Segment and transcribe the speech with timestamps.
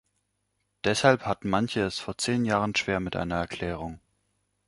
[0.83, 3.99] Deshalb hatten manche es vor zehn Jahren schwer mit einer Erklärung.